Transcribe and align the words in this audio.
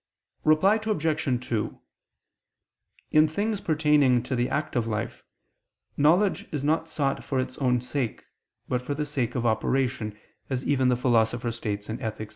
Reply 0.43 0.79
Obj. 0.83 1.47
2: 1.47 1.79
In 3.11 3.27
things 3.27 3.61
pertaining 3.61 4.23
to 4.23 4.35
the 4.35 4.49
active 4.49 4.87
life, 4.87 5.23
knowledge 5.95 6.51
is 6.51 6.63
not 6.63 6.89
sought 6.89 7.23
for 7.23 7.39
its 7.39 7.55
own 7.59 7.81
sake, 7.81 8.23
but 8.67 8.81
for 8.81 8.95
the 8.95 9.05
sake 9.05 9.35
of 9.35 9.45
operation, 9.45 10.17
as 10.49 10.65
even 10.65 10.87
the 10.87 10.97
Philosopher 10.97 11.51
states 11.51 11.87
(Ethic. 11.87 12.29